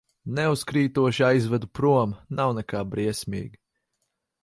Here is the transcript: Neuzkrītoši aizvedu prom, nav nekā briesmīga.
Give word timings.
Neuzkrītoši 0.37 1.25
aizvedu 1.27 1.71
prom, 1.81 2.17
nav 2.41 2.57
nekā 2.61 2.85
briesmīga. 2.95 3.65